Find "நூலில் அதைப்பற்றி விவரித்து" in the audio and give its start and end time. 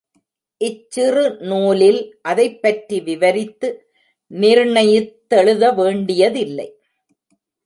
1.41-3.69